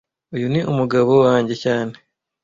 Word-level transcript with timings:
Uyu 0.35 0.45
ni 0.53 0.61
umugabo 0.71 1.11
wanjye 1.25 1.55
cyane 1.63 1.93